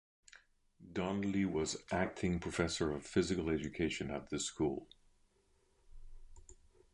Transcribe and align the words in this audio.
Donnelly 0.93 1.45
was 1.45 1.77
acting 1.91 2.39
professor 2.39 2.91
of 2.91 3.05
physical 3.05 3.51
education 3.51 4.09
at 4.09 4.31
the 4.31 4.39
school. 4.39 4.87